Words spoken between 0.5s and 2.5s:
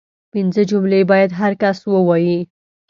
جملې باید هر کس ووايي